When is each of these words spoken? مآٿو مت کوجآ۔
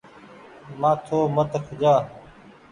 مآٿو 0.79 1.19
مت 1.35 1.51
کوجآ۔ 1.65 1.93